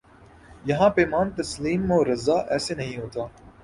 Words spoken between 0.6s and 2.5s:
یہاں پیمان تسلیم و رضا